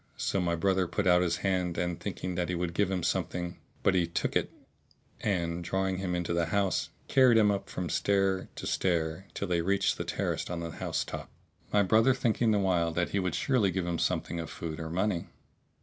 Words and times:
So 0.17 0.41
my 0.41 0.55
brother 0.55 0.87
put 0.87 1.05
out 1.05 1.21
his 1.21 1.37
hand 1.45 1.75
thinking 1.99 2.33
that 2.33 2.49
he 2.49 2.55
would 2.55 2.73
give 2.73 2.89
him 2.89 3.03
something; 3.03 3.59
but 3.83 3.93
he 3.93 4.07
took 4.07 4.35
it 4.35 4.49
and, 5.19 5.63
drawing 5.63 5.97
him 5.97 6.15
into 6.15 6.33
the 6.33 6.47
house, 6.47 6.89
carried 7.07 7.37
him 7.37 7.51
up 7.51 7.69
from 7.69 7.87
stair 7.87 8.49
to 8.55 8.65
stair 8.65 9.27
till 9.35 9.47
they 9.47 9.61
reached 9.61 9.99
the 9.99 10.03
terrace 10.03 10.49
on 10.49 10.59
the 10.59 10.71
house 10.71 11.05
top, 11.05 11.29
my 11.71 11.83
brother 11.83 12.15
thinking 12.15 12.49
the 12.49 12.57
while 12.57 12.91
that 12.91 13.09
he 13.09 13.19
would 13.19 13.35
surely 13.35 13.69
give 13.69 13.85
him 13.85 13.99
something 13.99 14.39
of 14.39 14.49
food 14.49 14.79
or 14.79 14.89
money. 14.89 15.27